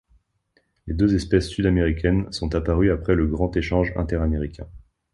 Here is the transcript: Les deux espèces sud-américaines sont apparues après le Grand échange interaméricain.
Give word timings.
Les 0.87 0.95
deux 0.95 1.13
espèces 1.13 1.47
sud-américaines 1.49 2.31
sont 2.31 2.55
apparues 2.55 2.89
après 2.91 3.13
le 3.13 3.27
Grand 3.27 3.55
échange 3.55 3.93
interaméricain. 3.95 4.67